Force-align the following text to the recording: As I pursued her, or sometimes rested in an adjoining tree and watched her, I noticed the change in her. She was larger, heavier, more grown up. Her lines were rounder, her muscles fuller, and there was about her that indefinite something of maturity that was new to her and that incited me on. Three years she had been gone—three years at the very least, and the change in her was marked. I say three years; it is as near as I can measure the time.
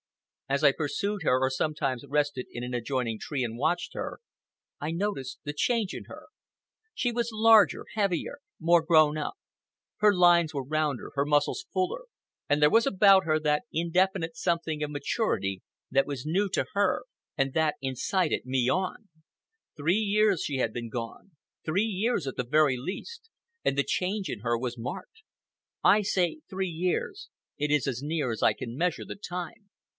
As 0.49 0.63
I 0.65 0.73
pursued 0.73 1.21
her, 1.23 1.39
or 1.39 1.49
sometimes 1.49 2.03
rested 2.05 2.47
in 2.51 2.61
an 2.63 2.73
adjoining 2.73 3.19
tree 3.19 3.43
and 3.43 3.55
watched 3.57 3.93
her, 3.93 4.19
I 4.81 4.91
noticed 4.91 5.39
the 5.45 5.53
change 5.53 5.93
in 5.93 6.05
her. 6.05 6.25
She 6.93 7.11
was 7.11 7.29
larger, 7.31 7.85
heavier, 7.93 8.39
more 8.59 8.81
grown 8.81 9.15
up. 9.17 9.35
Her 9.97 10.13
lines 10.13 10.53
were 10.53 10.65
rounder, 10.65 11.11
her 11.15 11.23
muscles 11.23 11.67
fuller, 11.71 12.01
and 12.49 12.61
there 12.61 12.69
was 12.69 12.85
about 12.85 13.23
her 13.25 13.39
that 13.39 13.63
indefinite 13.71 14.35
something 14.35 14.83
of 14.83 14.89
maturity 14.91 15.61
that 15.89 16.07
was 16.07 16.25
new 16.25 16.49
to 16.49 16.65
her 16.73 17.03
and 17.37 17.53
that 17.53 17.75
incited 17.79 18.43
me 18.45 18.67
on. 18.69 19.07
Three 19.77 19.95
years 19.99 20.43
she 20.43 20.57
had 20.57 20.73
been 20.73 20.89
gone—three 20.89 21.83
years 21.83 22.27
at 22.27 22.35
the 22.35 22.43
very 22.45 22.75
least, 22.75 23.29
and 23.63 23.77
the 23.77 23.85
change 23.87 24.27
in 24.29 24.39
her 24.39 24.57
was 24.57 24.79
marked. 24.79 25.21
I 25.81 26.01
say 26.01 26.39
three 26.49 26.67
years; 26.69 27.29
it 27.57 27.71
is 27.71 27.87
as 27.87 28.01
near 28.03 28.31
as 28.31 28.41
I 28.43 28.51
can 28.51 28.75
measure 28.75 29.05
the 29.05 29.15
time. 29.15 29.69